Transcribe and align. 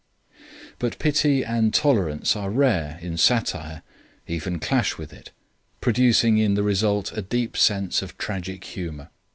But 0.79 0.97
pity 0.97 1.45
and 1.45 1.71
tolerance 1.75 2.35
are 2.35 2.49
rare 2.49 2.97
in 3.03 3.17
satire, 3.17 3.83
even 4.25 4.53
in 4.55 4.59
clash 4.59 4.97
with 4.97 5.13
it, 5.13 5.29
producing 5.79 6.39
in 6.39 6.55
the 6.55 6.63
result 6.63 7.15
a 7.15 7.21
deep 7.21 7.55
sense 7.55 8.01
of 8.01 8.17
tragic 8.17 8.63
humour. 8.63 9.11